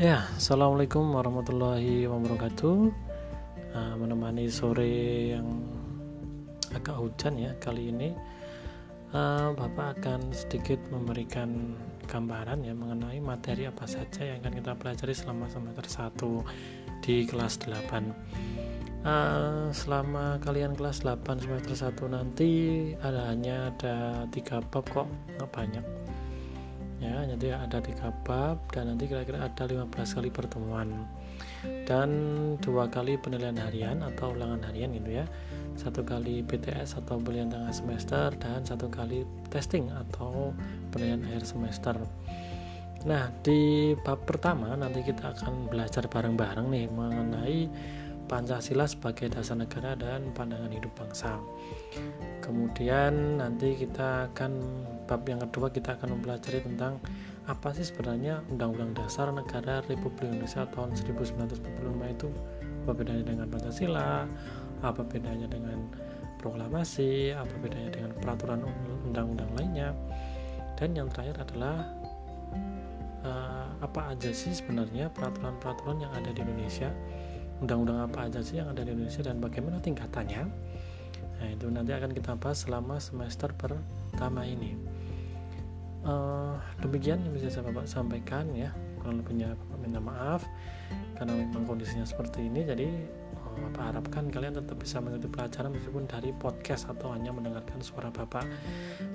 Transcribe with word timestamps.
Ya, 0.00 0.24
assalamualaikum 0.32 1.12
warahmatullahi 1.12 2.08
wabarakatuh. 2.08 2.88
Uh, 3.76 3.94
menemani 4.00 4.48
sore 4.48 4.88
yang 5.36 5.44
agak 6.72 6.96
hujan 6.96 7.36
ya 7.36 7.52
kali 7.60 7.92
ini, 7.92 8.16
uh, 9.12 9.52
Bapak 9.52 10.00
akan 10.00 10.32
sedikit 10.32 10.80
memberikan 10.88 11.76
gambaran 12.08 12.64
ya 12.64 12.72
mengenai 12.72 13.20
materi 13.20 13.68
apa 13.68 13.84
saja 13.84 14.24
yang 14.24 14.40
akan 14.40 14.64
kita 14.64 14.72
pelajari 14.72 15.12
selama 15.12 15.52
semester 15.52 15.84
1 15.84 17.04
di 17.04 17.28
kelas 17.28 17.60
8. 17.68 19.04
Uh, 19.04 19.68
selama 19.68 20.40
kalian 20.40 20.80
kelas 20.80 21.04
8 21.04 21.44
semester 21.44 21.76
1 21.76 22.08
nanti 22.08 22.50
ada 23.04 23.28
hanya 23.28 23.68
ada 23.76 24.24
tiga 24.32 24.64
bab 24.64 24.88
kok 24.88 25.12
nggak 25.36 25.52
banyak 25.52 25.84
jadi 27.40 27.56
ada 27.56 27.80
tiga 27.80 28.12
bab 28.28 28.60
dan 28.68 28.92
nanti 28.92 29.08
kira-kira 29.08 29.48
ada 29.48 29.64
15 29.64 29.88
kali 29.96 30.28
pertemuan. 30.28 31.08
Dan 31.88 32.10
dua 32.60 32.84
kali 32.92 33.16
penilaian 33.16 33.56
harian 33.56 34.04
atau 34.04 34.36
ulangan 34.36 34.60
harian 34.68 34.92
gitu 34.92 35.24
ya. 35.24 35.24
Satu 35.72 36.04
kali 36.04 36.44
BTS 36.44 37.00
atau 37.00 37.16
penilaian 37.16 37.48
tengah 37.48 37.72
semester 37.72 38.28
dan 38.36 38.60
satu 38.60 38.92
kali 38.92 39.24
testing 39.48 39.88
atau 39.88 40.52
penilaian 40.92 41.24
akhir 41.32 41.48
semester. 41.48 41.96
Nah 43.08 43.32
di 43.40 43.96
bab 44.04 44.20
pertama 44.28 44.76
nanti 44.76 45.00
kita 45.00 45.32
akan 45.32 45.72
belajar 45.72 46.12
bareng-bareng 46.12 46.68
nih 46.68 46.86
mengenai 46.92 47.58
Pancasila 48.30 48.86
sebagai 48.86 49.26
dasar 49.26 49.58
negara 49.58 49.98
dan 49.98 50.30
pandangan 50.30 50.70
hidup 50.70 50.94
bangsa. 50.94 51.34
Kemudian 52.38 53.42
nanti 53.42 53.74
kita 53.74 54.30
akan 54.30 54.52
bab 55.10 55.26
yang 55.26 55.42
kedua 55.42 55.74
kita 55.74 55.98
akan 55.98 56.14
mempelajari 56.14 56.62
tentang 56.62 57.02
apa 57.48 57.72
sih 57.72 57.88
sebenarnya 57.88 58.44
Undang-Undang 58.52 59.00
Dasar 59.00 59.32
Negara 59.32 59.80
Republik 59.88 60.28
Indonesia 60.28 60.68
tahun 60.68 60.92
1945 60.92 62.16
itu? 62.16 62.28
Apa 62.84 62.92
bedanya 62.92 63.24
dengan 63.24 63.46
Pancasila, 63.48 64.28
apa 64.80 65.02
bedanya 65.04 65.48
dengan 65.48 65.78
proklamasi, 66.40 67.32
apa 67.36 67.52
bedanya 67.60 67.90
dengan 67.92 68.12
peraturan 68.20 68.60
undang-undang 69.08 69.50
lainnya. 69.56 69.92
Dan 70.76 70.96
yang 70.96 71.08
terakhir 71.12 71.44
adalah 71.44 71.84
uh, 73.24 73.68
apa 73.80 74.16
aja 74.16 74.32
sih 74.32 74.56
sebenarnya 74.56 75.12
peraturan-peraturan 75.12 76.00
yang 76.00 76.12
ada 76.16 76.32
di 76.32 76.40
Indonesia? 76.40 76.88
Undang-undang 77.60 78.08
apa 78.08 78.28
aja 78.28 78.40
sih 78.40 78.60
yang 78.60 78.72
ada 78.72 78.80
di 78.84 78.92
Indonesia 78.96 79.20
dan 79.20 79.36
bagaimana 79.40 79.76
tingkatannya? 79.84 80.42
Nah 81.40 81.48
itu 81.48 81.68
nanti 81.68 81.92
akan 81.92 82.12
kita 82.12 82.36
bahas 82.36 82.64
selama 82.64 83.00
semester 83.00 83.52
pertama 83.56 84.44
ini 84.44 84.99
demikian 86.80 87.22
yang 87.24 87.32
bisa 87.36 87.52
saya 87.52 87.68
bapak 87.70 87.86
sampaikan 87.86 88.48
ya. 88.56 88.72
Kalau 89.00 89.16
lebihnya 89.16 89.56
bapak 89.56 89.78
minta 89.80 90.00
maaf 90.00 90.44
karena 91.16 91.36
memang 91.36 91.64
kondisinya 91.68 92.04
seperti 92.04 92.48
ini. 92.48 92.64
Jadi 92.64 92.88
uh, 93.36 93.56
bapak 93.68 93.84
harapkan 93.92 94.28
kalian 94.28 94.56
tetap 94.56 94.76
bisa 94.80 95.00
mengikuti 95.00 95.28
pelajaran 95.28 95.70
meskipun 95.72 96.04
dari 96.08 96.30
podcast 96.36 96.88
atau 96.88 97.12
hanya 97.12 97.32
mendengarkan 97.32 97.80
suara 97.80 98.08
bapak. 98.08 98.44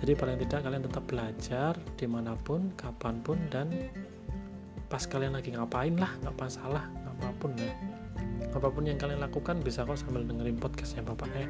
Jadi 0.00 0.12
paling 0.16 0.36
tidak 0.40 0.60
kalian 0.64 0.82
tetap 0.84 1.04
belajar 1.08 1.72
di 1.96 2.06
mana 2.08 2.36
pun 2.36 2.72
kapan 2.76 3.20
pun 3.20 3.36
dan 3.52 3.68
pas 4.90 5.06
kalian 5.06 5.38
lagi 5.38 5.54
ngapain 5.54 5.94
lah 5.94 6.10
nggak 6.24 6.36
masalah 6.36 6.88
apa 7.04 7.28
pun 7.40 7.52
ya. 7.56 7.72
Apa 8.50 8.68
pun 8.72 8.88
yang 8.88 8.98
kalian 8.98 9.20
lakukan 9.20 9.62
bisa 9.62 9.86
kok 9.86 10.00
sambil 10.00 10.24
dengerin 10.24 10.56
podcastnya 10.58 11.04
bapak 11.04 11.30
ya. 11.36 11.46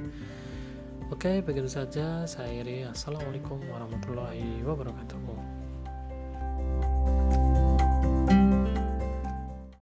Oke 1.11 1.43
begitu 1.43 1.67
saja 1.67 2.23
saya 2.23 2.63
Iri 2.63 2.87
assalamualaikum 2.87 3.59
warahmatullahi 3.67 4.63
wabarakatuh 4.63 5.70